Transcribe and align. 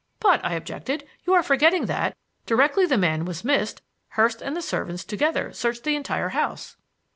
"But," 0.19 0.43
I 0.43 0.53
objected, 0.53 1.07
"you 1.27 1.35
are 1.35 1.43
forgetting 1.43 1.85
that, 1.85 2.17
directly 2.47 2.87
the 2.87 2.97
man 2.97 3.23
was 3.23 3.43
missed 3.43 3.83
Hurst 4.07 4.41
and 4.41 4.55
the 4.57 4.61
servants 4.63 5.05
together 5.05 5.53
searched 5.53 5.83
the 5.83 5.95
entire 5.95 6.29
house." 6.29 6.75